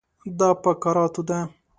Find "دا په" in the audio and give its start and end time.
0.39-0.71